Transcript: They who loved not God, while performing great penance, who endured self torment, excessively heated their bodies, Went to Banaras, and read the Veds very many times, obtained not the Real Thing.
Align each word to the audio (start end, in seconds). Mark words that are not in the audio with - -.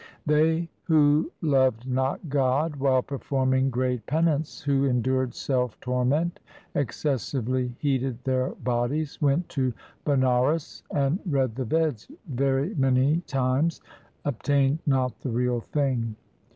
They 0.25 0.67
who 0.85 1.31
loved 1.43 1.87
not 1.87 2.27
God, 2.27 2.77
while 2.77 3.03
performing 3.03 3.69
great 3.69 4.03
penance, 4.07 4.59
who 4.61 4.85
endured 4.85 5.35
self 5.35 5.79
torment, 5.79 6.39
excessively 6.73 7.75
heated 7.77 8.17
their 8.23 8.49
bodies, 8.49 9.21
Went 9.21 9.47
to 9.49 9.75
Banaras, 10.03 10.81
and 10.89 11.19
read 11.27 11.53
the 11.53 11.65
Veds 11.65 12.09
very 12.27 12.73
many 12.73 13.19
times, 13.27 13.79
obtained 14.25 14.79
not 14.87 15.19
the 15.19 15.29
Real 15.29 15.59
Thing. 15.61 16.15